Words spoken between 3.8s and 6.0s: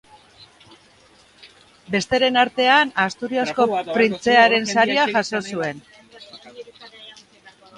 Printzearen Saria jaso zuen.